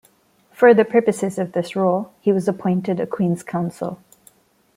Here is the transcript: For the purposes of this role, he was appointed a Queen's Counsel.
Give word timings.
For 0.51 0.73
the 0.73 0.83
purposes 0.83 1.37
of 1.37 1.51
this 1.51 1.75
role, 1.75 2.11
he 2.21 2.31
was 2.31 2.47
appointed 2.47 2.99
a 2.99 3.05
Queen's 3.05 3.43
Counsel. 3.43 3.99